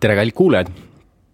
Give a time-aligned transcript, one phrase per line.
[0.00, 0.68] tere, kallid kuulajad.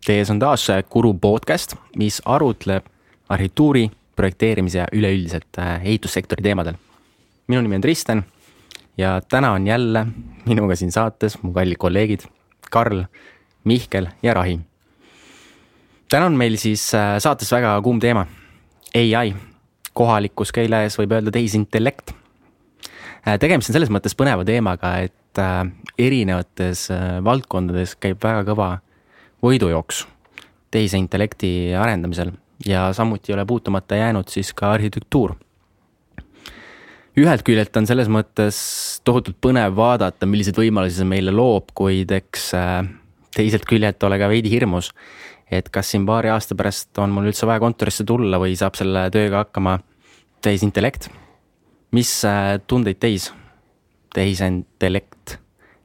[0.04, 2.86] Teie ees on taas Kuru podcast, mis arutleb
[3.28, 6.74] arhitektuuri, projekteerimise ja üleüldiselt äh, ehitussektori teemadel.
[7.46, 8.22] minu nimi on Kristjan
[8.98, 10.06] ja täna on jälle
[10.46, 12.20] minuga siin saates mu kallid kolleegid
[12.70, 13.02] Karl,
[13.64, 14.60] Mihkel ja Rahi.
[16.08, 18.26] täna on meil siis äh, saates väga kuum teema,
[18.94, 19.34] ai,
[19.92, 22.14] kohalikus keeles võib öelda tehisintellekt.
[23.28, 25.23] Äh, tegemist on selles mõttes põneva teemaga, et
[25.98, 26.88] erinevates
[27.24, 28.68] valdkondades käib väga kõva
[29.44, 30.04] võidujooks
[30.74, 32.32] tehisintellekti arendamisel
[32.66, 35.34] ja samuti ei ole puutumata jäänud siis ka arhitektuur.
[37.16, 38.56] ühelt küljelt on selles mõttes
[39.06, 42.88] tohutult põnev vaadata, milliseid võimalusi see meile loob, kuid eks äh,
[43.36, 44.90] teiselt küljelt ole ka veidi hirmus.
[45.50, 49.10] et kas siin paari aasta pärast on mul üldse vaja kontorisse tulla või saab selle
[49.10, 49.78] tööga hakkama
[50.42, 51.08] tehisintellekt.
[51.92, 53.32] mis äh, tundeid teis
[54.14, 55.38] tehisintellekt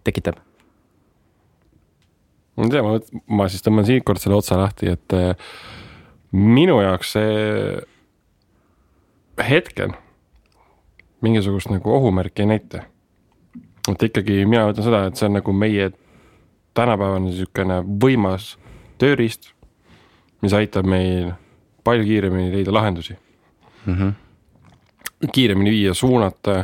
[0.07, 0.39] tekitab?
[2.59, 2.97] ma ei tea, ma,
[3.39, 5.31] ma siis tõmban siinkord selle otsa lahti, et äh,
[6.35, 7.79] minu jaoks see
[9.49, 9.93] hetkel
[11.23, 12.83] mingisugust nagu ohumärki ei näita.
[13.91, 15.89] et ikkagi mina ütlen seda, et see on nagu meie
[16.77, 18.51] tänapäevane niisugune võimas
[19.01, 19.53] tööriist,
[20.43, 21.31] mis aitab meil
[21.83, 23.15] palju kiiremini leida lahendusi
[23.85, 23.95] mm.
[23.95, 25.31] -hmm.
[25.31, 26.63] kiiremini viia, suunata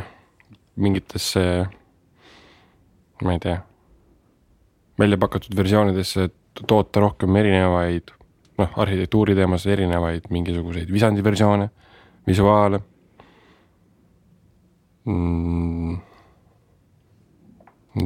[0.76, 1.42] mingitesse,
[3.24, 3.56] ma ei tea,
[5.00, 6.28] välja pakutud versioonidesse,
[6.66, 8.12] toota rohkem erinevaid
[8.58, 11.68] noh, arhitektuuri teemas erinevaid mingisuguseid visandiversioone,
[12.26, 12.80] visuaale
[15.06, 15.96] mm..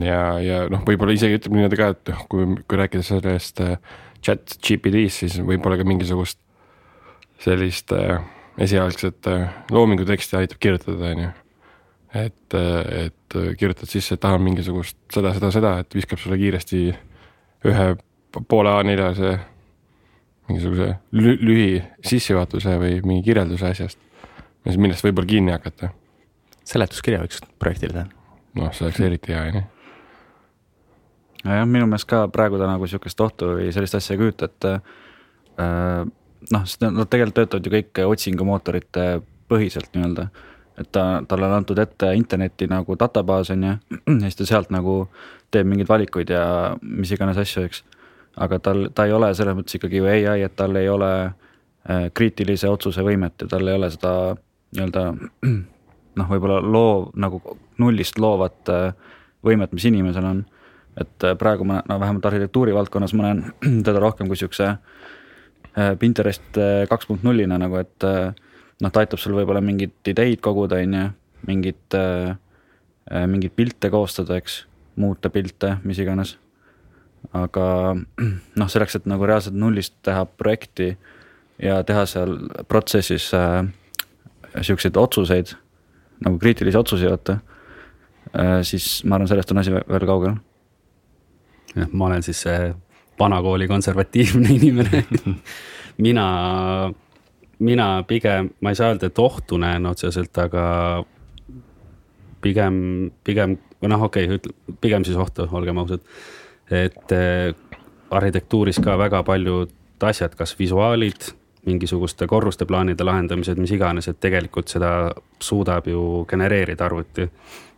[0.05, 3.79] ja, ja noh, võib-olla isegi ütleme niimoodi ka, et noh, kui, kui rääkida sellest äh,
[4.25, 6.41] chat GPT-st, siis võib-olla ka mingisugust
[7.41, 8.21] sellist äh,
[8.61, 11.31] esialgset äh, loomingu teksti aitab kirjutada, on ju.
[12.15, 16.83] Et, äh, et kirjutad sisse, et tahan mingisugust seda, seda, seda, et viskab sulle kiiresti
[17.71, 17.89] ühe
[18.49, 19.33] poole A4-se
[20.51, 23.99] mingisuguse lü lühi sissejuhatuse või mingi kirjelduse asjast,
[24.67, 25.93] millest võib-olla kinni hakata.
[26.65, 28.07] seletuskirja võiks projektile teha.
[28.59, 29.63] noh, see oleks eriti hea, on ju.
[31.45, 34.69] nojah, minu meelest ka praegu ta nagu sihukest ohtu või sellist asja ei kujuta, et
[34.71, 36.05] äh,
[36.51, 39.11] noh, sest nad tegelikult töötavad ju kõik otsingumootorite
[39.51, 40.31] põhiselt nii-öelda.
[40.79, 44.71] Et ta, talle on antud ette interneti nagu databaas on ju, ja siis ta sealt
[44.71, 45.03] nagu
[45.51, 46.45] teeb mingeid valikuid ja
[46.83, 47.83] mis iganes asju, eks
[48.37, 52.07] aga tal, ta ei ole selles mõttes ikkagi ju ai, et tal ei ole äh,
[52.15, 54.15] kriitilise otsuse võimet ja tal ei ole seda
[54.77, 55.05] nii-öelda
[56.21, 57.41] noh, võib-olla loov nagu
[57.83, 59.17] nullist loovat äh,
[59.47, 60.45] võimet, mis inimesel on.
[61.01, 63.45] et äh, praegu ma, no vähemalt arhitektuuri valdkonnas ma näen
[63.87, 64.77] teda rohkem kui siukse
[66.01, 66.57] Pinterest
[66.91, 68.05] kaks punkt nullina nagu, et
[68.81, 71.09] noh, ta aitab sul võib-olla mingeid ideid koguda, on ju,
[71.49, 71.97] mingit,
[73.11, 74.63] mingeid pilte koostada, eks,
[75.01, 76.37] muuta pilte, mis iganes
[77.37, 77.67] aga
[78.61, 80.93] noh, selleks, et nagu reaalselt nullist teha projekti
[81.61, 82.37] ja teha seal
[82.69, 83.63] protsessis äh,
[84.65, 85.55] siukseid otsuseid
[86.25, 87.39] nagu kriitilisi otsuseid vaata
[88.37, 90.39] äh,, siis ma arvan, sellest on asi veel kaugel.
[91.77, 92.73] jah, ma olen siis see
[93.21, 95.05] vanakooli konservatiivne inimene
[96.01, 96.27] mina,
[97.61, 101.05] mina pigem, ma ei saa öelda, et ohtu näen otseselt, aga
[102.41, 106.05] pigem, pigem, või noh, okei okay,, pigem siis ohtu, olgem ausad
[106.71, 107.55] et eh,
[108.11, 109.71] arhitektuuris ka väga paljud
[110.03, 111.33] asjad, kas visuaalid,
[111.67, 115.11] mingisuguste korruste plaanide lahendamised, mis iganes, et tegelikult seda
[115.43, 117.29] suudab ju genereerida arvuti.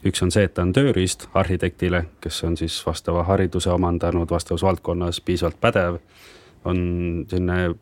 [0.06, 4.62] üks on see, et ta on tööriist arhitektile, kes on siis vastava hariduse omandanud vastavas
[4.62, 5.98] valdkonnas piisavalt pädev.
[6.64, 7.74] on selline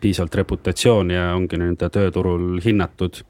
[0.00, 3.22] piisavalt reputatsioon ja ongi nii-öelda tööturul hinnatud.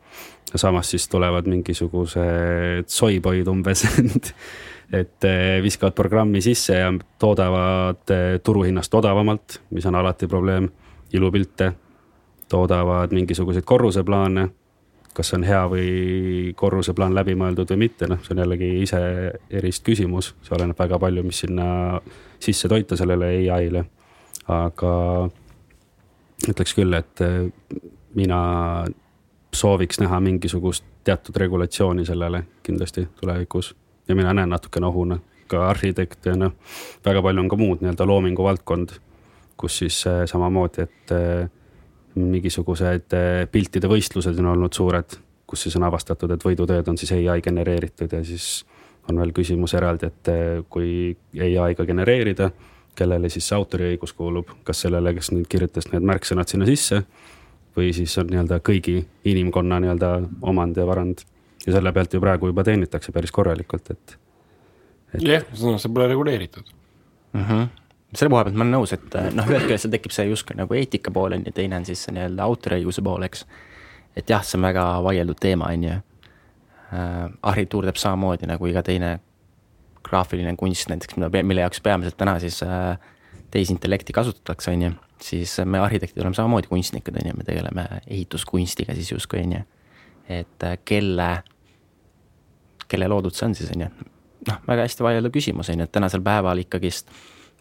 [0.55, 3.85] samas siis tulevad mingisugused soiboid umbes
[4.93, 10.69] et eh, viskavad programmi sisse ja toodavad eh, turuhinnast odavamalt, mis on alati probleem,
[11.13, 11.73] ilupilte,
[12.49, 14.49] toodavad mingisuguseid korruseplaane,
[15.15, 20.33] kas on hea või korruseplaan läbi mõeldud või mitte, noh, see on jällegi iseerist küsimus,
[20.47, 21.69] see oleneb väga palju, mis sinna
[22.41, 23.85] sisse toita sellele ai-le.
[24.49, 24.93] aga
[26.47, 27.49] ütleks küll, et eh,
[28.15, 28.41] mina
[29.55, 33.75] sooviks näha mingisugust teatud regulatsiooni sellele kindlasti tulevikus.
[34.09, 35.19] Ja mina näen natukene ohuna
[35.49, 36.53] ka arhitekt ja noh,
[37.05, 38.93] väga palju on ka muud nii-öelda loomingu valdkond,
[39.57, 41.49] kus siis äh, samamoodi, et äh,
[42.19, 43.15] mingisugused
[43.53, 45.17] piltide võistlused on olnud suured,
[45.49, 48.67] kus siis on avastatud, et võidutööd on siis ai genereeritud ja siis
[49.09, 50.31] on veel küsimus eraldi, et
[50.69, 52.51] kui ai-ga genereerida,
[52.99, 57.03] kellele siis see autoriõigus kuulub, kas sellele, kes nüüd kirjutas need märksõnad sinna sisse
[57.79, 60.13] või siis on nii-öelda kõigi inimkonna nii-öelda
[60.51, 61.23] omand ja varand
[61.67, 64.17] ja selle pealt ju praegu juba teenitakse päris korralikult, et,
[65.15, 65.23] et....
[65.23, 66.65] jah, see pole reguleeritud
[67.35, 67.41] uh.
[67.51, 67.69] -huh.
[68.15, 70.59] selle koha pealt ma olen nõus, et äh, noh, ühest küljest seal tekib see justkui
[70.59, 73.47] nagu eetika pool on ju, teine on siis see nii-öelda autoriõiguse pool, eks.
[74.17, 75.97] et jah, see on väga vaieldud teema, on ju.
[77.43, 79.19] arhitektuur teeb samamoodi nagu iga teine
[80.05, 82.99] graafiline kunst näiteks, mida, mille jaoks peamiselt täna siis äh,
[83.51, 84.91] tehisintellekti kasutatakse, on ju.
[85.23, 89.65] siis me arhitektid oleme samamoodi kunstnikud, on ju, me tegeleme ehituskunstiga siis justkui, on ju.
[90.29, 91.31] et äh, kelle,
[92.89, 93.91] kelle loodud see on siis, on ju.
[94.51, 97.11] noh, väga hästi vaieldav küsimus, on ju, et tänasel päeval ikkagist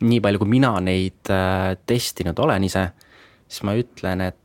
[0.02, 2.90] nii palju, kui mina neid äh, testinud olen ise,
[3.48, 4.44] siis ma ütlen, et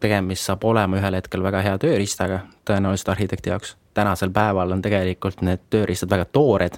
[0.00, 3.74] tegemist saab olema ühel hetkel väga hea tööriistaga tõenäoliselt arhitekti jaoks.
[3.96, 6.76] Tänasel päeval on tegelikult need tööriistad väga toored.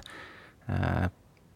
[0.71, 1.09] Äh,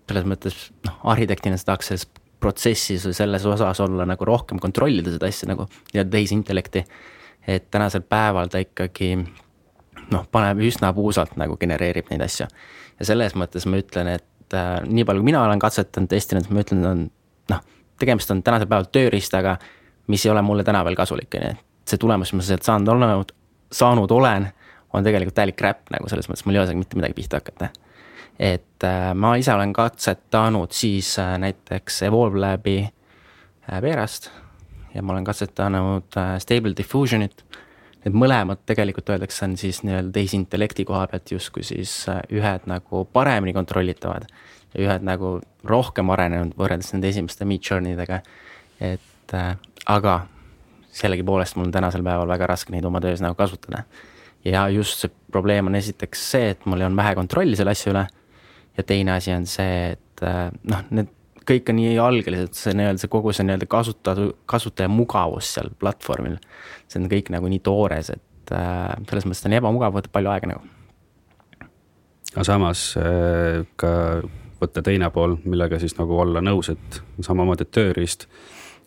[0.10, 2.08] selles mõttes noh, arhitektina sa tahaks selles
[2.44, 6.84] protsessis või selles osas olla nagu rohkem kontrollida seda asja nagu nii-öelda tehisintellekti.
[7.48, 9.16] et tänasel päeval ta ikkagi
[10.12, 12.48] noh, paneb üsna puusalt nagu genereerib neid asju.
[13.00, 16.66] ja selles mõttes ma ütlen, et äh, nii palju, kui mina olen katsetanud, testinud, ma
[16.66, 17.06] ütlen, on
[17.52, 17.64] noh,
[18.00, 19.58] tegemist on tänasel päeval tööriistaga,
[20.12, 22.68] mis ei ole mulle täna veel kasulik, on ju, et see tulemus, mis ma sealt
[22.68, 23.34] saanud olen,
[23.72, 24.50] saanud olen,
[24.94, 27.70] on tegelikult täielik crap nagu selles mõttes, mul ei ole sellega mitte midagi pihta hakata.
[28.40, 34.32] et äh, ma ise olen katsetanud siis äh, näiteks Evolve Labi äh, Veerast
[34.94, 37.46] ja ma olen katsetanud Stable Diffusionit
[38.04, 41.94] need mõlemad tegelikult öeldakse, on siis nii-öelda tehisintellekti koha pealt justkui siis
[42.36, 44.28] ühed nagu paremini kontrollitavad
[44.74, 45.38] ja ühed nagu
[45.68, 48.22] rohkem arenenud võrreldes nende esimeste Midjourney dega.
[48.80, 49.56] et äh,
[49.86, 50.26] aga
[50.94, 53.84] sellegipoolest mul on tänasel päeval väga raske neid oma töös nagu kasutada.
[54.46, 58.06] Ja just see probleem on esiteks see, et mul on vähe kontrolli selle asja üle.
[58.78, 61.12] ja teine asi on see, et äh, noh, need
[61.48, 66.38] kõik on nii algelised, see nii-öelda see kogu see nii-öelda kasutaja, kasutaja mugavus seal platvormil.
[66.88, 70.34] see on kõik nagu nii toores, et äh, selles mõttes ta on ebamugav, võtab palju
[70.34, 70.72] aega nagu.
[72.34, 73.94] aga samas äh, ka
[74.64, 78.30] võtta teine pool, millega siis nagu olla nõus, et samamoodi tööriist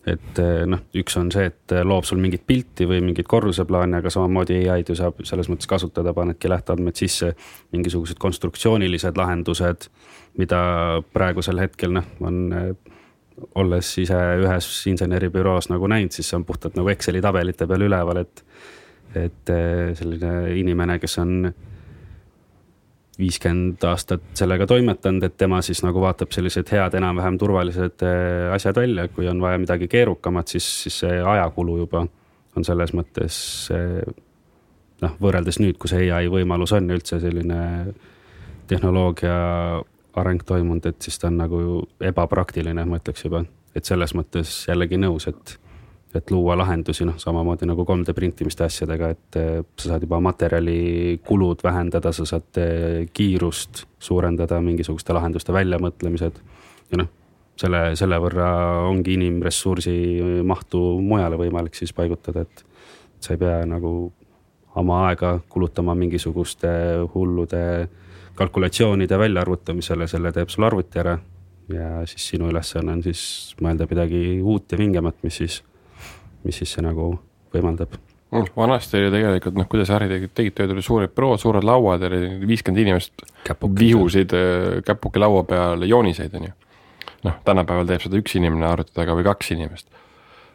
[0.07, 4.11] et äh, noh, üks on see, et loob sul mingit pilti või mingit korruseplaani, aga
[4.13, 7.33] samamoodi ai-d ju saab selles mõttes kasutada, panedki lähteandmed sisse,
[7.75, 9.89] mingisugused konstruktsioonilised lahendused
[10.37, 10.59] mida
[11.13, 12.39] praegusel hetkel noh, on
[13.57, 18.23] olles ise ühes inseneribüroos nagu näinud, siis see on puhtalt nagu Exceli tabelite peal üleval,
[18.23, 18.43] et.
[19.15, 21.47] et eh, selline inimene, kes on
[23.17, 28.77] viiskümmend aastat sellega toimetanud, et tema siis nagu vaatab sellised head, enam-vähem turvalised eh, asjad
[28.77, 32.05] välja, kui on vaja midagi keerukamat, siis, siis see ajakulu juba
[32.57, 33.39] on selles mõttes
[33.73, 34.01] eh,
[35.01, 37.59] noh, võrreldes nüüd, kus ai võimalus on üldse selline
[38.67, 39.37] tehnoloogia
[40.17, 41.61] areng toimunud, et siis ta on nagu
[42.01, 43.45] ebapraktiline, ma ütleks juba.
[43.77, 45.57] et selles mõttes jällegi nõus, et,
[46.17, 51.63] et luua lahendusi, noh, samamoodi nagu 3D printimiste asjadega, et eh, sa saad juba materjalikulud
[51.63, 56.41] vähendada, sa saad eh, kiirust suurendada, mingisuguste lahenduste väljamõtlemised.
[56.91, 57.11] ja noh,
[57.57, 58.49] selle, selle võrra
[58.87, 59.97] ongi inimressursi
[60.47, 62.65] mahtu mujale võimalik siis paigutada, et
[63.19, 64.11] sa ei pea nagu
[64.77, 66.69] oma aega kulutama mingisuguste
[67.13, 67.63] hullude
[68.37, 71.17] kalkulatsioonide väljaarvutamisele, selle teeb sul arvuti ära.
[71.67, 73.21] ja siis sinu ülesanne on siis
[73.59, 75.57] mõelda midagi uut ja vingemat, mis siis,
[76.47, 77.11] mis siis see nagu
[77.53, 77.97] võimaldab
[78.31, 82.21] mm, vanasti oli tegelikult noh, kuidas äritegijad tegid tööd, oli suured bürood, suured lauad, oli
[82.47, 83.25] viiskümmend inimest
[83.79, 86.55] vihusid äh, käpuke laua peal jooniseid, on ju.
[87.27, 89.89] noh, tänapäeval teeb seda üks inimene arvuti taga või kaks inimest.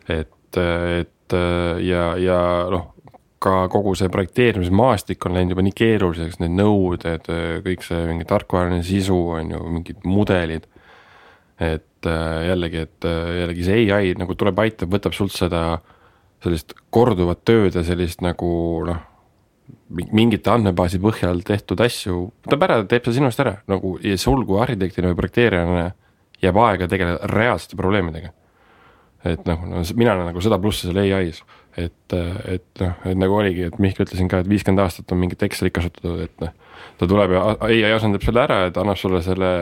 [0.08, 1.36] et, et
[1.82, 2.40] ja, ja
[2.72, 2.92] noh,
[3.42, 7.30] ka kogu see projekteerimismaastik on läinud juba nii keeruliseks, need nõuded,
[7.64, 10.68] kõik see mingi tarkvaraline sisu on ju, mingid mudelid.
[11.62, 15.80] et äh, jällegi, et äh, jällegi see ai nagu tuleb, aitab, võtab sult seda
[16.42, 18.50] sellist korduvat tööd ja sellist nagu
[18.88, 19.00] noh,
[19.92, 24.44] mingite andmebaasi põhjal tehtud asju, võtab ära, teeb see sinu eest ära nagu ja sul
[24.48, 25.90] kui arhitektina või projekteerijana
[26.42, 28.32] jääb aega tegeleda reaalsete probleemidega.
[29.24, 31.44] et noh, no mina näen nagu seda plussi seal ai-s
[31.76, 35.42] et, et noh, et nagu oligi, et Mihkel ütlesin ka, et viiskümmend aastat on mingit
[35.46, 36.52] Excelit kasutatud, et noh.
[36.98, 39.52] ta tuleb ja ai asendab selle ära, et annab sulle selle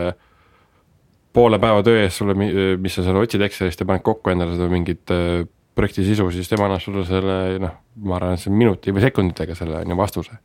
[1.33, 4.69] poole päeva töö eest sulle, mis sa seal otsid Excelist ja paned kokku endale seda
[4.73, 5.43] mingit äh,
[5.79, 9.57] projekti sisu, siis tema annab sulle selle noh, ma arvan, et see minuti või sekunditega
[9.59, 10.39] selle on ju vastuse.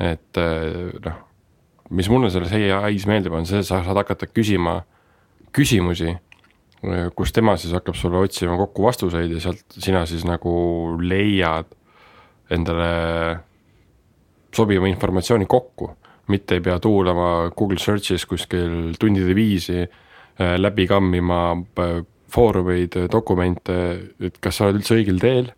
[0.00, 1.18] et äh, noh,
[1.96, 4.80] mis mulle selles ai-s meeldib, on see, sa saad hakata küsima
[5.56, 6.14] küsimusi
[7.16, 10.52] kus tema siis hakkab sulle otsima kokku vastuseid ja sealt sina siis nagu
[11.00, 11.70] leiad
[12.52, 12.90] endale
[14.54, 15.90] sobiva informatsiooni kokku.
[16.28, 19.88] mitte ei pea tuulama Google Search'is kuskil tundide viisi äh,
[20.38, 21.40] läbi kammima
[21.80, 22.02] äh,
[22.32, 23.76] foorumeid, dokumente,
[24.20, 25.52] et kas sa oled üldse õigel teel.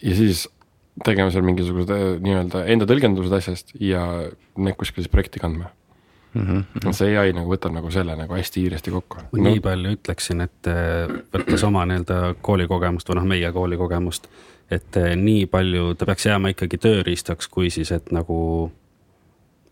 [0.00, 0.46] ja siis
[1.04, 4.04] tegema seal mingisugused äh, nii-öelda enda tõlgendused asjast ja
[4.60, 5.70] need kuskil siis projekti kandma
[6.34, 6.46] mm.
[6.46, 6.92] -hmm.
[6.96, 9.22] see ai nagu võtab nagu selle nagu hästi kiiresti kokku.
[9.32, 9.48] ma no.
[9.48, 14.28] nii palju ütleksin, et äh, võttes oma nii-öelda koolikogemust või noh, meie koolikogemust,
[14.70, 18.70] et äh, nii palju, ta peaks jääma ikkagi tööriistaks, kui siis, et nagu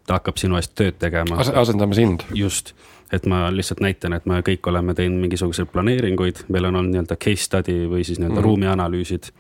[0.07, 1.51] ta hakkab sinu eest tööd tegema As.
[1.51, 2.25] asendama sind.
[2.35, 2.75] just,
[3.13, 7.17] et ma lihtsalt näitan, et me kõik oleme teinud mingisuguseid planeeringuid, meil on olnud nii-öelda
[7.17, 8.45] case study või siis nii-öelda mm.
[8.45, 9.31] ruumianalüüsid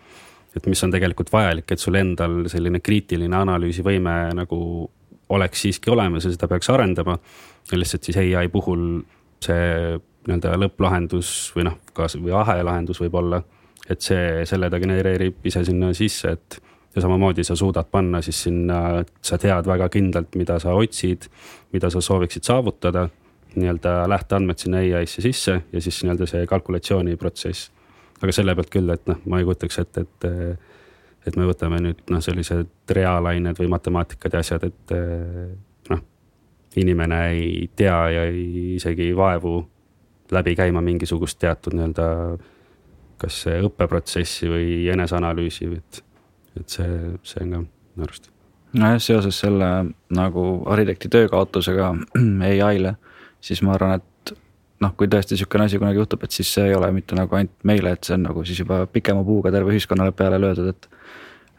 [0.56, 4.60] et mis on tegelikult vajalik, et sul endal selline kriitiline analüüsivõime nagu
[5.34, 7.18] oleks siiski olemas ja seda peaks arendama.
[7.72, 9.02] lihtsalt siis ai puhul
[9.44, 9.98] see
[10.28, 13.42] nii-öelda lõpplahendus või noh, kas või ahelahendus võib-olla,
[13.88, 16.58] et see, selle ta genereerib ise sinna sisse, et
[16.96, 21.28] ja samamoodi sa suudad panna siis sinna, sa tead väga kindlalt, mida sa otsid,
[21.72, 23.08] mida sa sooviksid saavutada,
[23.56, 27.70] nii-öelda lähteandmed sinna ai-sse sisse ja siis nii-öelda see kalkulatsiooniprotsess
[28.22, 30.28] aga selle pealt küll, et noh, ma ei kujutaks ette, et,
[31.28, 34.94] et me võtame nüüd noh, sellised reaalained või matemaatikad ja asjad, et
[35.92, 36.04] noh,
[36.80, 39.60] inimene ei tea ja ei isegi vaevu
[40.34, 42.08] läbi käima mingisugust teatud nii-öelda
[43.18, 46.02] kas õppeprotsessi või eneseanalüüsi, et,
[46.60, 48.28] et see, see on ka minu arust.
[48.78, 49.70] nojah, seoses selle
[50.14, 51.94] nagu arhitekti töökaotusega
[52.68, 52.96] ai-le,
[53.40, 54.34] siis ma arvan, et
[54.82, 57.54] noh, kui tõesti niisugune asi kunagi juhtub, et siis see ei ole mitte nagu ainult
[57.68, 60.90] meile, et see on nagu siis juba pikema puuga terve ühiskonnale peale löödud, et.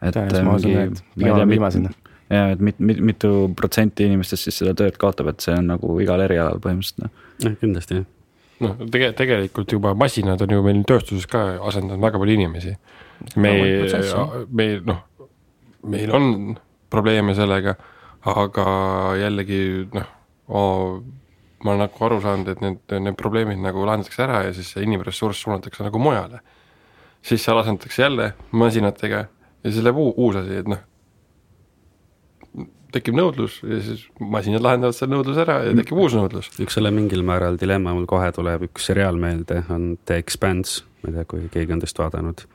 [0.08, 1.92] et mingi, mingi viimasena.
[2.30, 5.98] ja, et mit, mit, mitu protsenti inimestest siis seda tööd kaotab, et see on nagu
[6.00, 7.28] igal erialal põhimõtteliselt noh.
[7.44, 8.08] jah, kindlasti jah.
[8.64, 12.76] noh, tege-, tegelikult juba masinad on ju meil tööstuses ka asendanud väga palju inimesi.
[13.36, 13.54] me,
[14.48, 15.04] me noh,
[15.84, 16.34] meil on
[16.90, 17.76] probleeme sellega,
[18.32, 18.68] aga
[19.20, 20.16] jällegi noh
[21.64, 24.84] ma olen nagu aru saanud, et need, need probleemid nagu lahendatakse ära ja siis see
[24.86, 26.40] inimressurss suunatakse nagu mujale.
[27.22, 29.18] siis seal asendatakse jälle masinatega
[29.64, 30.80] ja siis läheb uus asi, et noh,
[32.94, 36.48] tekib nõudlus ja siis masinad lahendavad selle nõudluse ära ja tekib uus nõudlus.
[36.64, 41.12] üks selle mingil määral dilemma mul kohe tuleb üks seriaal meelde, on The Expanse, ma
[41.12, 42.46] ei tea, kui keegi on teist vaadanud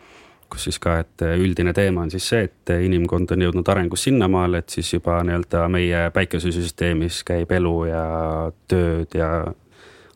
[0.49, 4.61] kus siis ka, et üldine teema on siis see, et inimkond on jõudnud arengus sinnamaale,
[4.61, 8.03] et siis juba nii-öelda meie päikesesüsteemis käib elu ja
[8.71, 9.29] tööd ja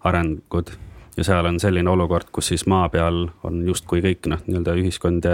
[0.08, 0.72] arengud.
[1.18, 5.28] ja seal on selline olukord, kus siis maa peal on justkui kõik noh, nii-öelda ühiskond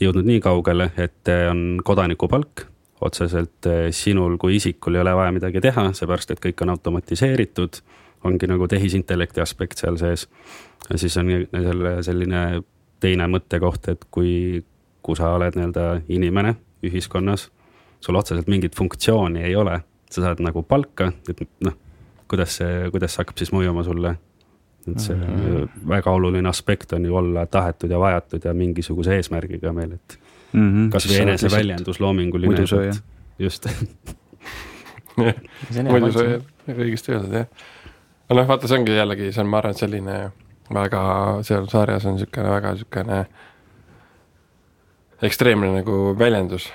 [0.00, 2.66] jõudnud nii kaugele, et on kodanikupalk
[3.00, 7.82] otseselt sinul kui isikul ei ole vaja midagi teha, seepärast et kõik on automatiseeritud.
[8.26, 10.28] ongi nagu tehisintellekti aspekt seal sees.
[10.90, 12.62] ja siis on selle selline
[13.00, 14.64] teine mõttekoht, et kui,
[15.02, 16.54] kui sa oled nii-öelda inimene
[16.86, 17.48] ühiskonnas,
[18.00, 21.76] sul otseselt mingit funktsiooni ei ole, sa saad nagu palka, et noh,
[22.30, 24.16] kuidas see, kuidas see hakkab siis mõjuma sulle.
[24.88, 25.88] et see mm -hmm.
[25.88, 30.18] väga oluline aspekt on ju olla tahetud ja vajatud ja mingisuguse eesmärgiga meil, et
[30.52, 30.92] mm -hmm.
[30.92, 32.92] kasvõi eneseväljendus loominguline.
[33.38, 33.66] just
[35.90, 37.46] muidusööja, õigesti öeldud jah.
[38.28, 40.32] aga noh, vaata, see ongi jällegi, see on, ma arvan, selline
[40.74, 41.02] väga,
[41.46, 43.22] seal sarjas on niisugune väga niisugune
[45.22, 46.68] ekstreemne nagu väljendus.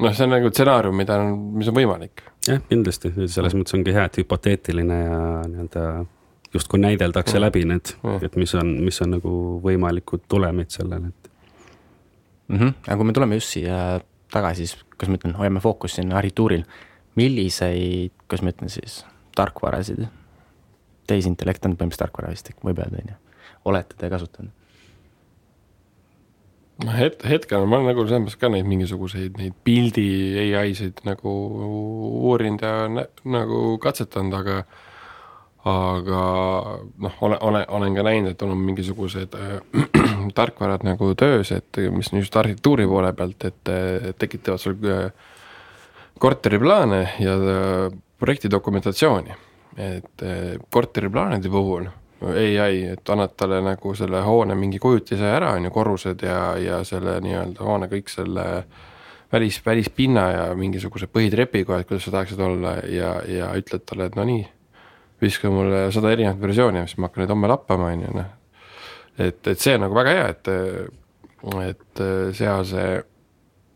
[0.00, 2.24] noh, see on nagu stsenaarium, mida on, mis on võimalik.
[2.48, 5.86] jah, kindlasti, selles mõttes ongi hea, et hüpoteetiline ja nii-öelda
[6.54, 9.32] justkui näideldakse läbi need, et mis on, mis on nagu
[9.64, 11.30] võimalikud tulemid sellele, et
[12.48, 12.58] mm.
[12.58, 12.76] -hmm.
[12.86, 14.00] aga kui me tuleme just siia
[14.32, 16.64] tagasi, siis kuidas ma ütlen, hoiame fookust siin arhitektuuril,
[17.16, 19.04] milliseid, kuidas ma ütlen siis,
[19.36, 20.06] tarkvarasid
[21.06, 23.18] tehisintellekt on põhimõtteliselt tarkvara vist, võib öelda, on ju.
[23.72, 24.54] olete te kasutanud?
[26.84, 30.08] ma het-, hetkel ma olen nagu selles mõttes ka neid mingisuguseid neid pildi
[30.60, 31.32] ai-sid nagu
[32.32, 34.58] uurinud ja nagu katsetanud, aga
[35.66, 36.18] aga
[37.02, 39.56] noh, ole, ole, olen ka näinud, et on mingisugused äh,
[40.38, 43.72] tarkvarad nagu töös, et mis on just arhitektuuri poole pealt, et
[44.20, 45.08] tekitavad sul äh,
[46.22, 49.34] korteriplaane ja äh, projekti dokumentatsiooni
[49.76, 51.88] et eh, korteriplaanide puhul
[52.24, 56.82] ai, et annad talle nagu selle hoone mingi kujutise ära, on ju, korrused ja, ja
[56.84, 58.46] selle nii-öelda hoone kõik selle
[59.32, 64.16] välis, välispinna ja mingisuguse põhitrepiga, et kuidas sa tahaksid olla ja, ja ütled talle, et
[64.16, 64.46] no nii,
[65.20, 68.32] viska mulle sada erinevat versiooni, siis ma hakkan neid homme lappama, on ju, noh.
[69.18, 70.50] et, et see on nagu väga hea, et,
[71.66, 72.02] et
[72.38, 72.88] seal see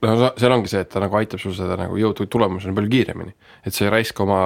[0.06, 3.36] noh, seal ongi see, et ta nagu aitab sul seda nagu jõuda tulemuseni palju kiiremini,
[3.66, 4.40] et sa ei raiska oma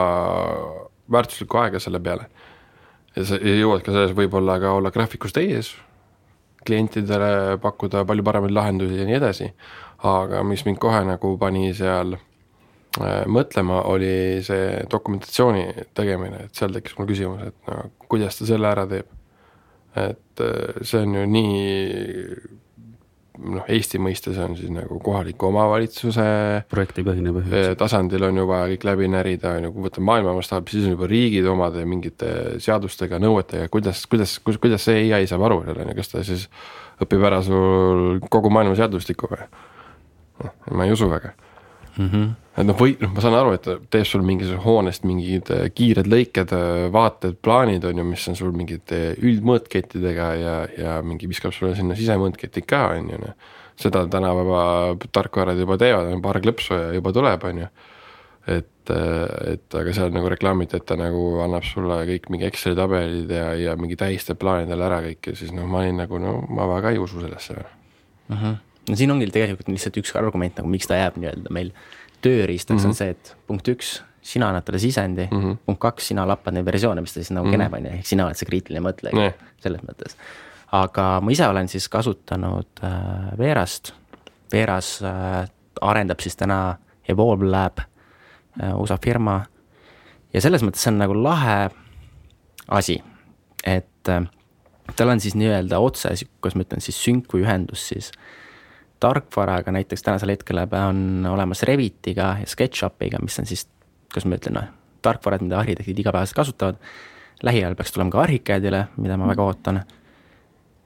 [1.13, 2.29] väärtuslikku aega selle peale.
[3.17, 5.75] ja sa jõuad ka selles võib-olla ka olla graafikust ees,
[6.67, 9.51] klientidele pakkuda palju paremaid lahendusi ja nii edasi,
[10.03, 16.75] aga mis mind kohe nagu pani seal äh, mõtlema, oli see dokumentatsiooni tegemine, et seal
[16.75, 19.13] tekkis mul küsimus, et no kuidas ta selle ära teeb.
[19.95, 22.55] et äh, see on ju nii
[23.39, 26.27] noh, Eesti mõistes on siis nagu kohaliku omavalitsuse
[26.71, 27.79] projektipõhine eh, põhimõtteliselt.
[27.81, 30.97] tasandil on ju vaja kõik läbi närida, on ju, kui võtta maailma mastaabis, siis on
[30.97, 32.31] juba riigid omade mingite
[32.63, 36.47] seadustega, nõuetega, kuidas, kuidas, kuidas see ai saab aru selle, kas ta siis
[37.03, 39.49] õpib ära sul kogu maailma seadustikku või?
[40.45, 41.35] noh, ma ei usu väga
[41.97, 42.09] mm.
[42.09, 42.31] -hmm.
[42.57, 45.67] et noh, või noh, ma saan aru, et ta teeb sul mingisuguse hoonest mingid äh,
[45.75, 46.55] kiired lõiked,
[46.95, 51.97] vaated, plaanid on ju, mis on sul mingite üldmõõtkettidega ja, ja mingi viskab sulle sinna
[51.99, 53.35] sisemõõtketid ka on ju noh.
[53.81, 54.63] seda tänapäeva
[55.13, 57.73] tarkvarad juba teevad, paar klõpsu ja juba tuleb, on ju.
[58.47, 58.91] et,
[59.49, 63.49] et aga seal nagu reklaamiti, et ta nagu annab sulle kõik mingi Exceli tabelid ja,
[63.57, 66.93] ja mingi tähistab plaanidele ära kõik ja siis noh, ma olin nagu no ma väga
[66.93, 67.57] ei usu sellesse.
[68.29, 68.74] Mm -hmm.
[68.89, 71.73] No siin ongi tegelikult lihtsalt üks argument nagu miks ta jääb nii-öelda meil
[72.25, 72.89] tööriistaks mm -hmm.
[72.89, 75.57] on see, et punkt üks, sina annad talle sisendi mm, -hmm.
[75.67, 77.59] punkt kaks, sina lappad neid versioone, mis ta siis nagu mm -hmm.
[77.59, 79.33] keneb, on ju, ehk sina oled see kriitiline mõtleja Nii.
[79.61, 80.17] selles mõttes.
[80.73, 83.93] aga ma ise olen siis kasutanud äh, Verast,
[84.53, 85.49] Veras äh,
[85.81, 86.77] arendab siis täna
[87.09, 89.45] Evolve Lab äh,, USA firma
[90.35, 91.71] ja selles mõttes see on nagu lahe
[92.69, 93.03] asi,
[93.65, 94.27] et äh,
[94.97, 96.09] tal on siis nii-öelda otse,
[96.41, 98.13] kuidas ma ütlen siis sünkuühendus siis
[99.01, 103.67] tarkvaraga, näiteks tänasel hetkel on olemas Revitiga ja SketchUpiga, mis on siis,
[104.13, 104.69] kuidas ma ütlen, noh,
[105.05, 106.77] tarkvarad, mida arhitektid igapäevaselt kasutavad.
[107.43, 109.83] lähiajal peaks tulema ka Archicadile, mida ma väga ootan.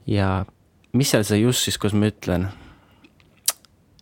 [0.07, 0.45] ja
[0.93, 2.49] mis seal see just siis, kuidas ma ütlen,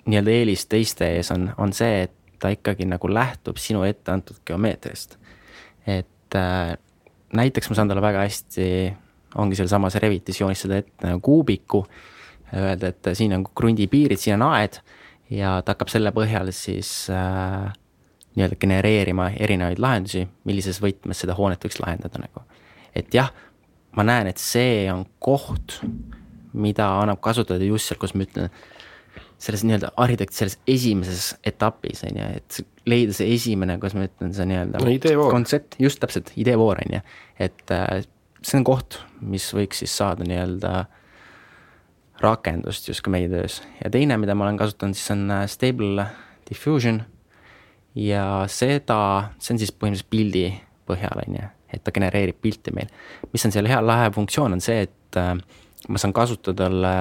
[0.06, 4.38] nii-öelda eelis teiste ees on, on see, et ta ikkagi nagu lähtub sinu ette antud
[4.46, 5.18] geomeetriast.
[5.86, 6.76] et äh,
[7.32, 8.68] näiteks ma saan talle väga hästi,
[9.36, 11.84] ongi sealsamas Revitis joonistada ette nagu kuubiku,
[12.54, 14.78] öelda, et siin on krundi piirid, siin on aed
[15.32, 17.72] ja ta hakkab selle põhjal siis äh,
[18.36, 22.44] nii-öelda genereerima erinevaid lahendusi, millises võtmes seda hoonet võiks lahendada nagu.
[22.96, 23.32] et jah,
[23.96, 25.80] ma näen, et see on koht,
[26.56, 28.52] mida annab kasutada just seal, kus ma ütlen,
[29.42, 34.32] selles nii-öelda arhitekt selles esimeses etapis on ju, et leida see esimene, kuidas ma ütlen,
[34.36, 34.92] see nii-öelda No
[35.32, 37.02] kontsept, just täpselt, ideevoor on ju,
[37.48, 38.06] et äh,
[38.42, 40.86] see on koht, mis võiks siis saada nii-öelda
[42.22, 46.06] rakendust justkui meie töös ja teine, mida ma olen kasutanud, siis on äh, Stable
[46.48, 47.02] Diffusion
[47.96, 48.98] ja seda,
[49.38, 50.46] see on siis põhimõtteliselt pildi
[50.86, 52.90] põhjal on ju, et ta genereerib pilti meil.
[53.32, 55.34] mis on seal hea lahe funktsioon, on see, et äh,
[55.88, 56.96] ma saan kasutada talle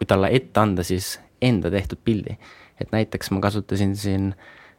[0.00, 2.36] või talle ette anda siis enda tehtud pildi.
[2.80, 4.34] et näiteks ma kasutasin siin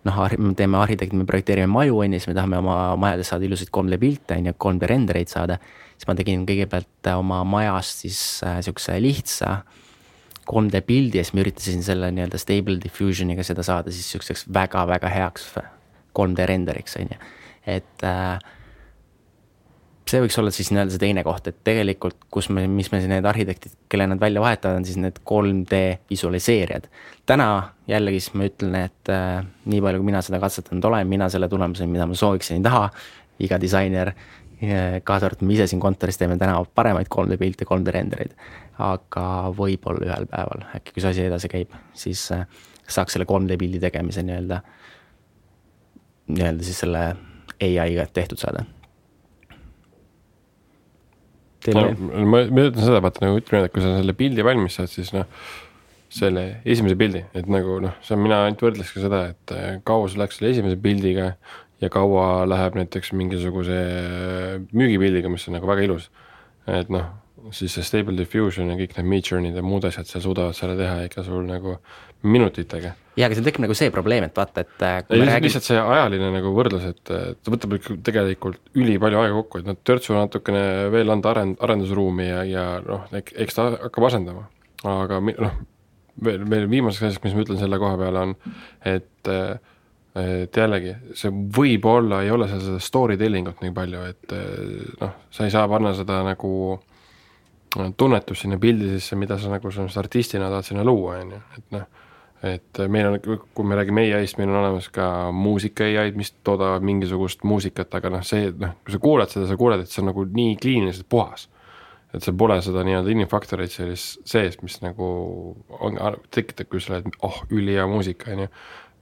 [0.08, 3.48] noh, me teeme arhitekti, me projekteerime maju on ju, siis me tahame oma majades saada
[3.48, 5.60] ilusaid 3D pilte on ju, 3D rendereid saada.
[5.94, 9.52] siis ma tegin kõigepealt äh, oma majast siis äh, sihukese lihtsa
[10.50, 15.12] 3D pildi ja siis ma üritasin selle nii-öelda stable diffusion'iga seda saada siis sihukeseks väga-väga
[15.14, 15.54] heaks
[16.18, 17.22] 3D renderiks on ju,
[17.78, 18.38] et äh,
[20.10, 23.26] see võiks olla siis nii-öelda see teine koht, et tegelikult, kus me, mis me need
[23.28, 26.90] arhitektid, kelle nad välja vahetavad, on siis need 3D visualiseerijad.
[27.30, 27.48] täna
[27.88, 31.50] jällegi siis ma ütlen, et äh, nii palju, kui mina seda katsetanud olen, mina selle
[31.52, 32.90] tulemuse, mida ma sooviksin, ei taha.
[33.44, 34.14] iga disainer,
[35.04, 38.36] kaasa arvatud me ise siin kontoris teeme täna paremaid 3D pilte, 3D rendereid.
[38.84, 42.46] aga võib-olla ühel päeval äkki, kui see asi edasi käib, siis äh,
[42.88, 44.62] saaks selle 3D pildi tegemise nii-öelda,
[46.34, 47.04] nii-öelda siis selle
[47.64, 48.66] ai-ga tehtud saada
[51.72, 51.84] no
[52.28, 55.14] ma, ma ütlen seda, vaata nagu ütleme, et kui sa selle pildi valmis saad, siis
[55.16, 55.30] noh,
[56.14, 59.70] selle esimese pildi, et nagu noh, see on, mina ainult võrdleks ka seda, et äh,
[59.88, 61.34] kaua sul läks selle esimese pildiga
[61.84, 63.80] ja kaua läheb näiteks mingisuguse
[64.72, 66.10] müügipildiga, mis on nagu väga ilus.
[66.70, 67.10] et noh,
[67.52, 71.04] siis see Stable Diffusion ja kõik need Midjourney'd ja muud asjad seal suudavad selle teha
[71.08, 71.78] ikka sul nagu
[72.24, 75.36] minutitega jaa, aga seal tekib nagu see probleem, et vaata, et äh, kui ei me
[75.44, 79.70] lihtsalt, see ajaline nagu võrdlus, et et ta võtab ikka tegelikult ülipalju aega kokku, et
[79.70, 84.48] noh, törtsu natukene veel anda arend-, arendusruumi ja, ja noh, eks ta hakkab asendama.
[84.88, 85.60] aga noh,
[86.24, 88.36] veel, veel viimaseks asjaks, mis ma ütlen selle koha peale on,
[88.88, 89.34] et
[90.14, 94.36] et jällegi, see võib-olla ei ole seal seda story telling ut nii palju, et
[95.02, 96.52] noh, sa ei saa panna seda nagu
[97.98, 101.78] tunnetust sinna pildi sisse, mida sa nagu sellest artistina tahad sinna luua, on ju, et
[101.78, 101.86] noh
[102.44, 106.84] et meil on, kui me räägime ai-st, meil on olemas ka muusika ai-d, mis toodavad
[106.84, 110.10] mingisugust muusikat, aga noh, see noh, kui sa kuulad seda, sa kuuled, et see on
[110.12, 111.48] nagu nii kliiniliselt puhas.
[112.14, 115.06] et seal pole seda nii-öelda inimfaktoreid sellist sees, mis nagu
[115.80, 115.96] on,
[116.36, 118.52] tekitabki sulle, et oh, ülihea muusika, on ju.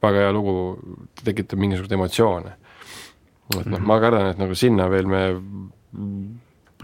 [0.02, 0.54] väga hea lugu,
[1.24, 2.54] tekitab mingisuguseid emotsioone.
[3.58, 5.24] et noh, ma kardan, et nagu sinna veel me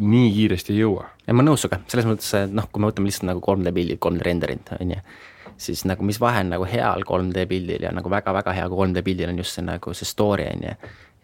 [0.00, 3.28] nii kiiresti ei jõua ja ma nõus sinuga, selles mõttes, noh, kui me võtame lihtsalt
[3.30, 5.00] nagu 3D pildid, 3D renderid on ju,
[5.60, 9.32] siis nagu mis vahe on nagu heal 3D pildil ja nagu väga-väga hea 3D pildil
[9.32, 10.76] on just see nagu see story on ju.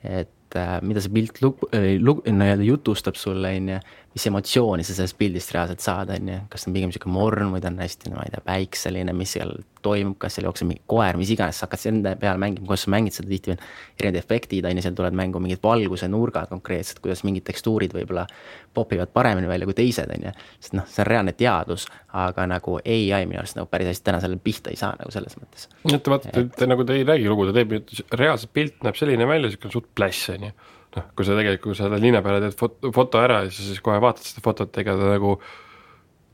[0.04, 1.66] et et äh, mida see pilt lug-,
[2.00, 3.82] lug-, nii-öelda jutustab sulle, on ju.
[4.14, 7.48] mis emotsiooni sa sellest pildist reaalselt saad, on ju, kas ta on pigem sihuke morn
[7.50, 9.50] või ta on hästi, no ma ei tea, päikseline, mis seal
[9.82, 12.92] toimub, kas seal jookseb mingi koer, mis iganes, sa hakkad selle peale mängima, kuidas sa
[12.94, 13.64] mängid seda tihti veel.
[13.98, 18.28] erinevad efektid, on ju, seal tulevad mängu mingid valguse nurgad konkreetselt, kuidas mingid tekstuurid võib-olla
[18.74, 20.34] popivad paremini välja kui teised, on ju.
[20.60, 24.22] sest noh, see on reaalne teadus, aga nagu ai minu arust nagu päris hästi täna
[24.22, 25.66] sellele pihta ei saa nagu selles mõttes.
[25.90, 27.80] et vaata, et nagu ta ei räägi lugu, ta teeb,
[28.14, 31.78] reaalselt pilt näeb selline välja, sihuke suht pläss, on ju noh, kui sa tegelikult, kui
[31.78, 35.12] sa linna peale teed foto, foto ära ja siis kohe vaatad seda fotot, ega ta
[35.16, 35.36] nagu,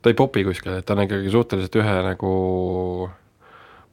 [0.00, 2.32] ta ei popi kuskile, et ta on ikkagi suhteliselt ühe nagu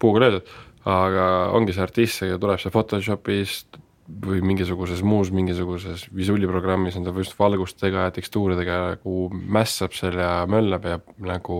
[0.01, 0.55] puuga löödud,
[0.87, 1.27] aga
[1.57, 8.05] ongi see artist, see tuleb see Photoshopist või mingisuguses muus mingisuguses visuuliprogrammis enda just valgustega
[8.07, 11.59] ja tekstuuridega nagu mässab seal ja möllab ja nagu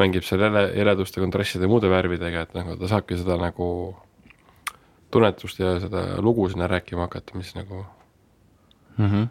[0.00, 3.68] mängib seal ele, heleduste, kontrastide ja muude värvidega, et nagu ta saabki seda nagu
[5.10, 7.84] tunnetust ja seda lugu sinna rääkima hakata, mis nagu
[8.96, 9.06] mm.
[9.06, 9.26] -hmm.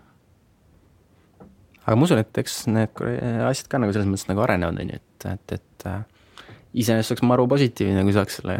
[1.86, 3.02] aga ma usun, et eks need
[3.50, 6.04] asjad ka nagu selles mõttes nagu arenevad, on ju, et, et, et äh,
[6.74, 8.60] iseenesest oleks maru positiivne, kui saaks selle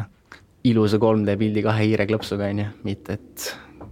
[0.66, 3.48] ilusa 3D pildi kahe hiireklõpsuga, on ju, mitte et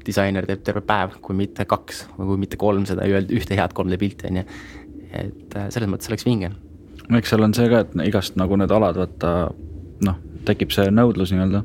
[0.08, 4.00] disainer teeb terve päev, kui mitte kaks või kui mitte kolm seda ühte head 3D
[4.02, 4.46] pilti, on ju.
[5.14, 6.52] et äh, selles mõttes oleks vinge.
[7.10, 9.34] eks seal on see ka, et igast nagu need alad, vaata
[10.04, 11.64] noh, tekib see nõudlus nii-öelda,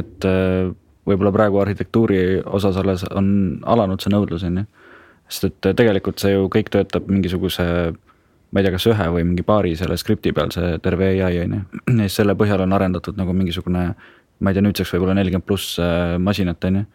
[0.00, 0.72] et äh,
[1.06, 3.28] võib-olla praegu arhitektuuri osas alles on
[3.66, 4.66] alanud see nõudlus, on ju.
[5.28, 7.64] sest et tegelikult see ju kõik töötab mingisuguse,
[8.50, 11.56] ma ei tea, kas ühe või mingi paari selle skripti peal, see terve ai on
[11.58, 11.62] ju.
[11.86, 13.88] ja siis selle põhjal on arendatud nagu mingisugune,
[14.38, 16.86] ma ei tea, nüüdseks võib-olla nelikümmend pluss äh, masinat, on ju.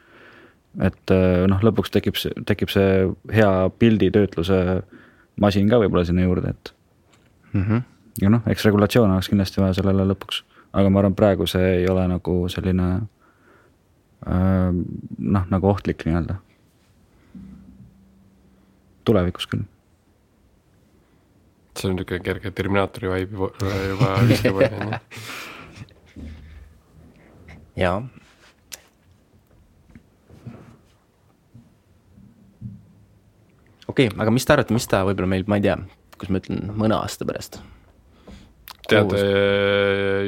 [0.90, 4.60] et äh, noh, lõpuks tekib, tekib see hea pilditöötluse
[5.42, 6.76] masin ka võib-olla sinna juurde, et
[7.54, 7.64] mm.
[7.64, 7.82] -hmm.
[8.22, 11.90] ja noh, eks regulatsioone oleks kindlasti vaja sellele lõpuks, aga ma arvan, praegu see ei
[11.92, 13.21] ole nagu selline Äh,
[14.26, 16.36] noh, nagu ohtlik nii-öelda.
[19.04, 19.66] tulevikus küll.
[21.78, 23.50] see on niisugune kerge Terminaatori vibe
[23.90, 25.00] juba viskab on ju.
[27.82, 27.98] jaa.
[33.88, 35.80] okei okay,, aga mis te arvate, mis ta võib-olla meil, ma ei tea,
[36.18, 37.62] kuidas ma ütlen, mõne aasta pärast
[38.92, 39.16] tead,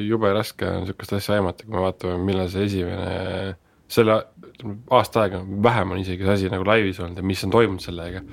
[0.07, 3.57] jube raske on sihukest asja aimata, kui me vaatame, millal see esimene
[3.93, 4.17] selle
[4.91, 8.23] aasta aega, vähem on isegi see asi nagu laivis olnud ja mis on toimunud sellega.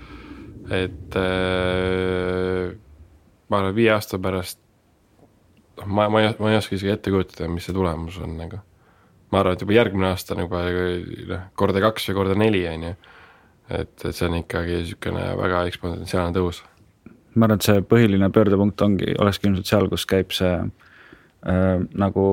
[0.70, 2.72] et äh,
[3.50, 4.60] ma arvan, viie aasta pärast,
[5.80, 8.60] noh, ma, ma ei, ma ei oska isegi ette kujutada, mis see tulemus on nagu.
[9.30, 12.88] ma arvan, et juba järgmine aasta on juba noh, korda kaks või korda neli, on
[12.90, 12.96] ju.
[13.80, 16.62] et, et see on ikkagi niisugune väga eksponentsiaalne tõus.
[17.34, 22.26] ma arvan, et see põhiline pöördepunkt ongi, olekski ilmselt seal, kus käib see äh, nagu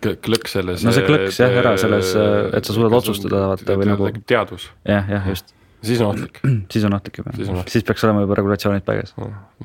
[0.00, 0.84] klõks selles.
[0.86, 2.12] no see klõks jah ära selles,
[2.56, 4.12] et sa suudad otsustada vaata või nagu.
[4.26, 4.68] teadvus.
[4.88, 5.52] jah, jah just.
[5.86, 6.40] siis on ohtlik.
[6.72, 7.34] siis on ohtlik juba,
[7.70, 9.14] siis peaks olema juba regulatsioonid paigas.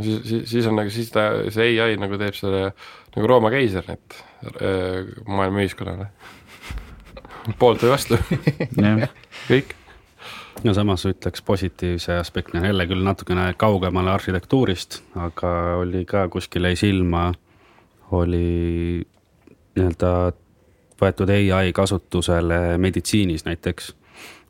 [0.01, 2.67] siis, siis, siis on nagu, siis ta, see ai nagu teeb selle
[3.15, 4.19] nagu Rooma keiser, et
[4.59, 6.09] äh, maailma ühiskonnale
[7.61, 8.19] poolt või vastu
[9.49, 9.73] kõik.
[10.65, 16.79] no samas ütleks positiivse aspektina jälle küll natukene kaugemale arhitektuurist, aga oli ka kuskil jäi
[16.79, 17.29] silma,
[18.15, 19.05] oli
[19.75, 20.11] nii-öelda
[21.01, 23.91] võetud ai kasutusele meditsiinis näiteks,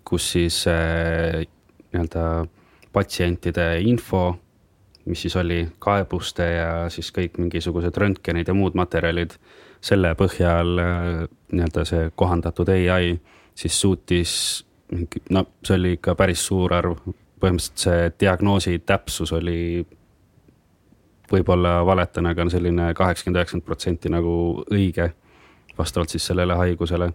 [0.06, 1.46] kus siis äh,
[1.94, 2.46] nii-öelda
[2.94, 4.36] patsientide info,
[5.06, 9.36] mis siis oli kaebuste ja siis kõik mingisugused röntgenid ja muud materjalid,
[9.82, 11.10] selle põhjal äh,
[11.52, 13.16] nii-öelda see kohandatud ai
[13.56, 14.32] siis suutis,
[15.30, 16.98] no see oli ikka päris suur arv,
[17.42, 19.86] põhimõtteliselt see diagnoosi täpsus oli
[21.32, 25.14] võib-olla valetan, aga on selline kaheksakümmend, üheksakümmend protsenti nagu õige.
[25.78, 27.10] vastavalt siis sellele haigusele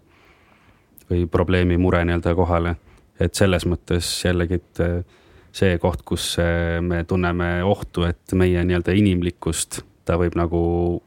[1.10, 2.76] või probleemi mure nii-öelda kohale.
[3.20, 5.04] et selles mõttes jällegi, et äh,
[5.52, 11.02] see koht, kus äh, me tunneme ohtu, et meie nii-öelda inimlikkust ta võib nagu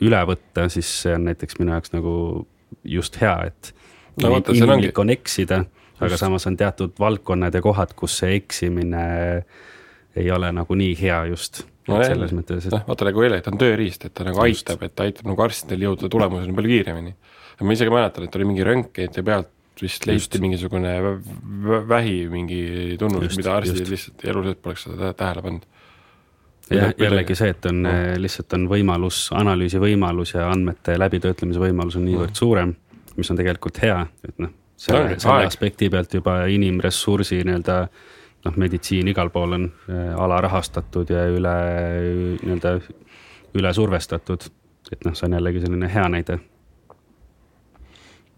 [0.00, 2.14] üle võtta, siis see on näiteks minu jaoks nagu
[2.84, 3.74] just hea, et
[4.22, 5.64] no, vaata, inimlik on eksida,
[6.00, 9.04] aga samas on teatud valdkonnad ja kohad, kus see eksimine
[10.16, 13.40] ei ole nagu nii hea just no selles jah, mõttes, et noh, vaata nagu eile,
[13.44, 14.70] ta on tööriist, et ta nagu Just.
[14.70, 17.14] aitab, et ta aitab nagu arstidel jõuda tulemuseni palju kiiremini.
[17.60, 20.92] ma isegi mäletan, et oli mingi röntgenite pealt vist leiti mingisugune
[21.88, 23.90] vähi mingi tunnus, mida arstid just.
[23.90, 25.66] lihtsalt elu sees poleks seda tähele pannud.
[26.70, 27.94] jah, jällegi see, et on no.
[28.22, 32.40] lihtsalt on võimalus, analüüsi võimalus ja andmete läbitöötlemise võimalus on niivõrd no.
[32.42, 32.74] suurem,
[33.18, 37.80] mis on tegelikult hea, et noh, selle, selle aspekti pealt juba inimressursi nii-öelda
[38.44, 41.54] noh, meditsiin igal pool on äh, alarahastatud ja üle
[42.42, 42.76] nii-öelda
[43.54, 44.48] üle survestatud.
[44.92, 46.38] et noh, see on jällegi selline hea näide.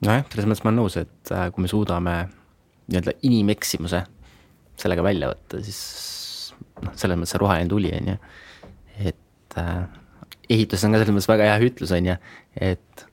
[0.04, 2.16] nojah, selles mõttes ma olen nõus, et äh, kui me suudame
[2.86, 4.04] nii-öelda inimeksimuse
[4.76, 6.52] sellega välja võtta, siis
[6.84, 8.16] noh, selles mõttes see roheline tuli, on ju.
[9.10, 9.84] et äh,
[10.50, 12.16] ehitus on ka selles mõttes väga hea ütlus, on ju,
[12.60, 13.06] et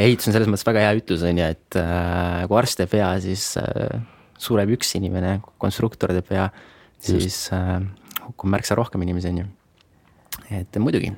[0.00, 3.10] ehitus on selles mõttes väga hea ütlus, on ju, et äh, kui arst teeb vea,
[3.24, 4.00] siis äh,
[4.40, 6.46] sureb üks inimene, konstruktor teeb vea,
[7.02, 7.78] siis äh,
[8.26, 9.48] hukkub märksa rohkem inimesi, on ju.
[10.60, 11.12] et muidugi,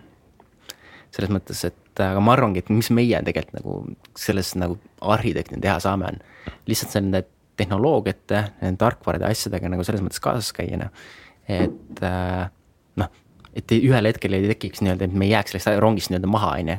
[1.12, 3.76] selles mõttes, et aga ma arvangi, et mis meie tegelikult nagu
[4.18, 4.78] selles nagu
[5.14, 7.24] arhitektina teha saame, on lihtsalt nende
[7.60, 11.04] tehnoloogiate, nende tarkvarade asjadega nagu selles mõttes kaasas käia, noh.
[11.50, 12.46] et äh,
[13.00, 13.12] noh,
[13.52, 16.72] et ühel hetkel ei tekiks nii-öelda, et me ei jääks sellest rongist nii-öelda maha, on
[16.72, 16.78] ju,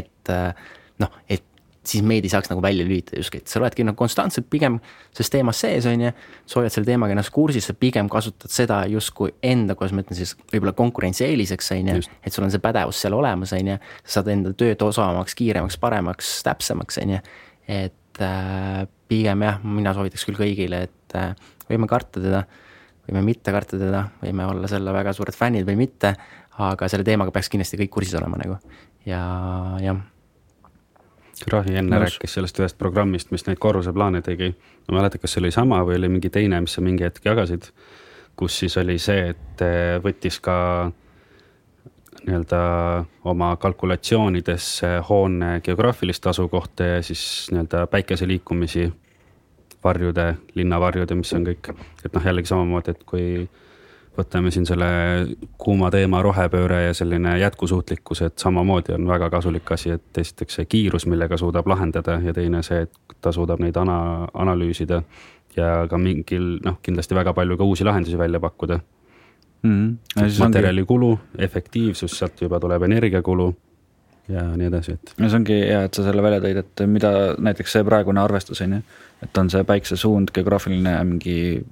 [0.00, 0.70] et äh,
[1.02, 1.44] noh, et
[1.86, 4.78] siis meid ei saaks nagu välja lülitada justkui, et sa oledki nagu konstantselt pigem
[5.10, 6.12] selles teemas sees, on ju.
[6.46, 10.18] sa hoiad selle teemaga ennast kursis, sa pigem kasutad seda justkui enda, kuidas ma ütlen
[10.18, 12.04] siis, võib-olla konkurentsieeliseks, on ju.
[12.22, 13.78] et sul on see pädevus seal olemas, on ju.
[14.04, 17.22] sa saad enda tööd osavamaks, kiiremaks, paremaks, täpsemaks, on ju.
[17.80, 21.34] et äh, pigem jah, mina soovitaks küll kõigile, et äh,
[21.66, 22.44] võime karta teda,
[23.08, 26.14] võime mitte karta teda, võime olla selle väga suured fännid või mitte.
[26.62, 28.58] aga selle teemaga peaks kindlasti kõik kursis olema nagu
[29.08, 29.22] ja
[29.80, 30.11] jah
[31.50, 32.16] Rahi enne Nõus.
[32.16, 34.54] rääkis sellest ühest programmist, mis neid korruseplaane tegi.
[34.88, 37.24] ma ei mäleta, kas see oli sama või oli mingi teine, mis sa mingi hetk
[37.24, 37.70] jagasid.
[38.36, 39.64] kus siis oli see, et
[40.02, 40.90] võttis ka
[42.26, 42.60] nii-öelda
[43.24, 48.92] oma kalkulatsioonidesse hoone geograafilist asukohta ja siis nii-öelda päikese liikumisi
[49.84, 51.72] varjude, linnavarjude, mis on kõik,
[52.04, 53.48] et noh, jällegi samamoodi, et kui
[54.18, 54.86] võtame siin selle
[55.58, 60.68] kuuma teema rohepööre ja selline jätkusuutlikkus, et samamoodi on väga kasulik asi, et esiteks see
[60.68, 65.02] kiirus, millega suudab lahendada ja teine see, et ta suudab neid ana-, analüüsida.
[65.56, 68.78] ja ka mingil noh, kindlasti väga palju ka uusi lahendusi välja pakkuda
[69.62, 69.98] mm.
[70.16, 70.38] -hmm.
[70.38, 73.54] materjalikulu, efektiivsus, sealt juba tuleb energiakulu
[74.28, 75.14] ja nii edasi, et.
[75.18, 78.60] no see ongi hea, et sa selle välja tõid, et mida näiteks see praegune arvestus
[78.60, 78.80] on ju,
[79.22, 81.64] et on see päiksesuund, geograafiline mingi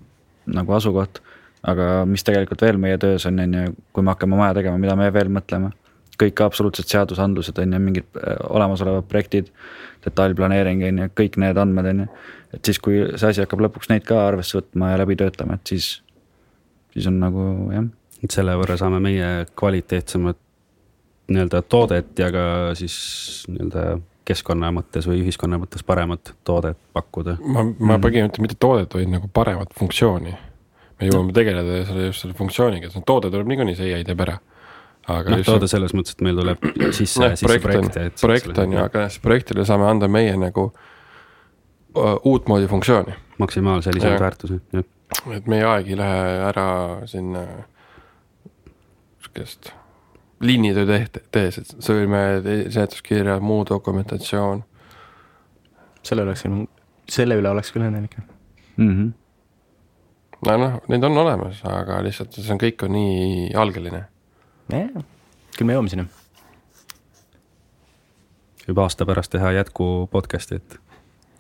[0.47, 1.23] nagu asukoht
[1.69, 4.97] aga mis tegelikult veel meie töös on, on ju, kui me hakkame maja tegema, mida
[4.99, 5.75] me veel mõtleme.
[6.21, 9.47] kõik absoluutselt seadusandlused on ju, mingid äh, olemasolevad projektid,
[10.05, 12.11] detailplaneering on ju, kõik need andmed on ju.
[12.57, 15.73] et siis, kui see asi hakkab lõpuks neid ka arvesse võtma ja läbi töötama, et
[15.75, 15.89] siis,
[16.93, 17.89] siis on nagu jah.
[18.25, 20.39] et selle võrra saame meie kvaliteetsemat
[21.31, 22.45] nii-öelda toodet ja ka
[22.75, 22.95] siis
[23.49, 27.39] nii-öelda keskkonna mõttes või ühiskonna mõttes paremat toodet pakkuda.
[27.41, 28.05] ma, ma mm.
[28.05, 30.37] pigem ütlen mitte toodet, vaid nagu paremat funktsiooni
[31.01, 34.37] me jõuame tegeleda selle just selle funktsiooniga, see toode tuleb niikuinii, see AI teeb ära.
[35.11, 36.65] aga noh, toode selles mõttes, et meil tuleb
[36.99, 38.07] sisse no,, sisse projekte.
[38.21, 40.71] projekt on ju, aga siis projektile saame anda meie nagu
[42.31, 43.17] uutmoodi funktsiooni.
[43.43, 44.89] maksimaalse lisandväärtuse, jah.
[45.37, 46.71] et meie aeg ei lähe ära
[47.11, 47.45] sinna
[49.25, 49.73] sihukest
[50.41, 51.01] liinitöö
[51.33, 52.21] tehes, et sõlme,
[52.73, 54.63] seletuskirja, muu dokumentatsioon.
[56.03, 56.45] selle oleks,
[57.09, 58.17] selle üle oleks küll õnnelik
[58.77, 58.93] mm.
[58.93, 59.20] -hmm
[60.47, 64.05] no noh, need on olemas, aga lihtsalt see on, kõik on nii algeline.
[64.73, 65.05] jah,
[65.57, 66.07] küll me jõuame sinna.
[68.67, 70.79] juba aasta pärast teha jätku podcast'i, et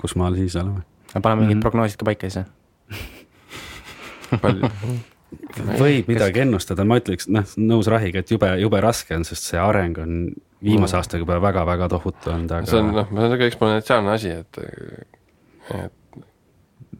[0.00, 0.84] kus maal siis oleme.
[1.14, 1.62] paneme mingid mm -hmm.
[1.62, 2.44] prognoosid ka paika siis
[4.40, 4.68] palju
[5.80, 9.60] võib midagi ennustada, ma ütleks, noh, nõus Rahiga, et jube, jube raske on, sest see
[9.62, 10.32] areng on
[10.62, 12.66] viimase aastaga juba väga-väga tohutu olnud, aga.
[12.66, 14.58] see on, noh, see on sihuke eksponentsiaalne asi, et,
[15.70, 15.86] et.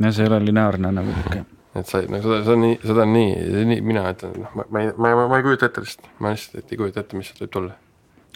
[0.01, 1.45] jah, see ei ole lineaarne nagu sihuke
[1.79, 3.35] et sa nagu seda, seda nii, seda on nii,
[3.71, 6.33] nii, mina ütlen, noh, ma, ma ei, ma, ma, ma ei kujuta ette lihtsalt, ma
[6.35, 7.77] lihtsalt ei kujuta ette, mis sealt võib tulla.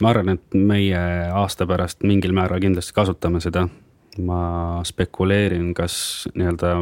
[0.02, 1.00] ma arvan, et meie
[1.34, 3.66] aasta pärast mingil määral kindlasti kasutame seda.
[4.22, 4.38] ma
[4.86, 6.74] spekuleerin, kas nii-öelda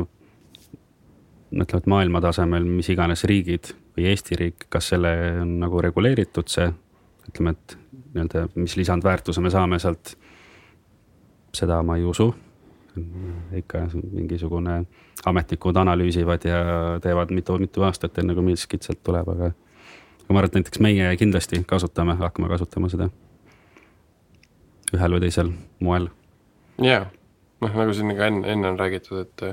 [1.53, 6.53] ütleme, et maailma tasemel, mis iganes riigid või Eesti riik, kas selle on nagu reguleeritud
[6.53, 6.69] see,
[7.29, 7.77] ütleme, et
[8.13, 10.17] nii-öelda, mis lisandväärtuse me saame sealt.
[11.53, 12.31] seda ma ei usu
[13.57, 14.83] ikka mingisugune
[15.27, 16.63] ametnikud analüüsivad ja
[17.03, 19.53] teevad mitu-mitu aastat, enne kui miskit sealt tuleb, aga.
[20.23, 23.09] aga ma arvan, et näiteks meie kindlasti kasutame, hakkame kasutama seda
[24.93, 26.09] ühel või teisel moel.
[26.83, 27.07] ja,
[27.65, 29.47] noh, nagu siin ka enne, enne on räägitud, et,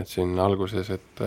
[0.00, 1.24] et siin alguses, et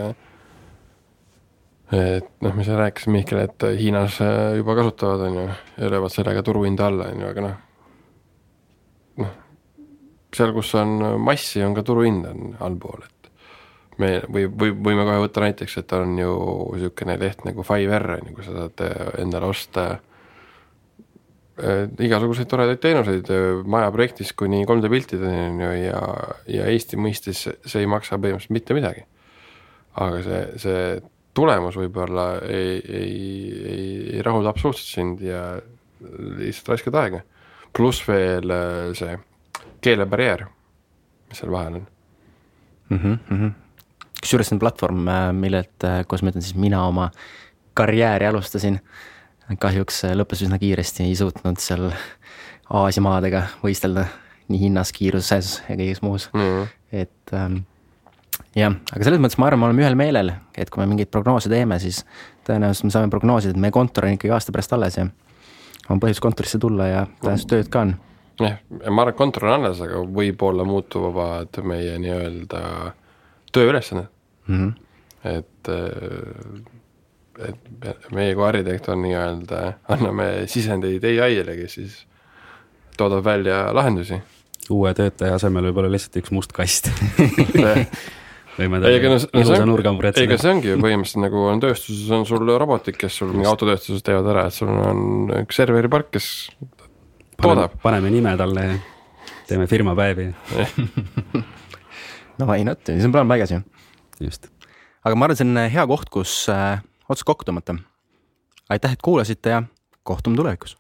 [1.92, 4.22] et noh, mis sa rääkisid Mihkel, et Hiinas
[4.56, 7.60] juba kasutavad, on ju, ja löövad sellega turuhinda alla, on ju, aga noh
[10.36, 13.22] seal, kus on massi, on ka turuhind on allpool, et
[14.02, 16.32] me või, või võime kohe võtta näiteks, et on ju
[16.76, 18.84] niisugune leht nagu Fiverr on ju, kus sa saad
[19.22, 19.88] endale osta
[21.62, 23.32] äh, igasuguseid toredaid teenuseid
[23.70, 26.04] majaprojektist kuni 3D piltideni on ju ja,
[26.58, 29.08] ja Eesti mõistes see ei maksa põhimõtteliselt mitte midagi.
[30.02, 30.86] aga see, see
[31.36, 33.12] tulemus võib-olla ei, ei,
[33.74, 35.44] ei, ei rahulda absoluutselt sind ja
[36.40, 37.22] lihtsalt raiskad aega.
[37.76, 39.20] pluss veel äh, see
[39.82, 40.46] keelebarjäär,
[41.30, 41.88] mis seal vahel on.
[42.90, 43.20] mm.
[43.30, 43.52] -hmm.
[44.22, 47.12] kusjuures see on platvorm, millelt, koos ma ütlen siis mina oma
[47.74, 48.80] karjääri alustasin.
[49.60, 51.90] kahjuks äh, lõppes üsna kiiresti, ei suutnud seal
[52.72, 54.06] Aasia maadega võistelda
[54.48, 56.68] nii hinnas, kiiruses ja kõiges muus Mm.
[56.92, 57.58] et ähm,
[58.56, 61.52] jah, aga selles mõttes ma arvan, me oleme ühel meelel, et kui me mingeid prognoose
[61.52, 62.06] teeme, siis
[62.48, 65.10] tõenäoliselt me saame prognoosida, et meie kontor on ikkagi aasta pärast alles ja
[65.90, 67.96] on põhjust kontorisse tulla ja tõenäoliselt tööd ka on.
[68.40, 72.64] jah, ma arvan, et kontor on alles, aga võib-olla muutuvad meie nii-öelda
[73.52, 74.10] tööülesanded,
[74.48, 74.74] Mm -hmm.
[75.30, 75.70] et,
[77.48, 82.00] et meie kui arhitekt on nii-öelda, anname sisendeid ai-le, kes siis
[82.98, 84.22] toodab välja lahendusi.
[84.70, 86.90] uue töötaja asemel võib olla lihtsalt üks must kast.
[88.60, 89.74] ei, aga no no see on,
[90.16, 93.50] ei, aga see ongi ju põhimõtteliselt nagu on tööstuses on sul robotid, kes sul mingi
[93.50, 96.28] autotööstuses teevad ära, et sul on üks serveripark, kes
[97.42, 97.78] toodab.
[97.84, 98.66] paneme nime talle
[99.48, 100.30] teeme firmapäevi,
[102.40, 103.62] no why not, siis on plaan paigas ju.
[104.20, 104.48] just.
[105.04, 107.78] aga ma arvan, see on hea koht, kus äh, otsad kokku tõmmata.
[108.70, 109.64] aitäh, et kuulasite ja
[110.04, 110.78] kohtume tulevikus